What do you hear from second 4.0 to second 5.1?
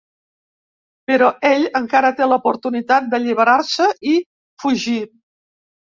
i fugir.